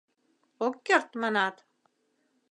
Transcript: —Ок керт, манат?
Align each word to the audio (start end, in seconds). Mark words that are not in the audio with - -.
—Ок 0.65 0.75
керт, 0.85 1.09
манат? 1.21 1.55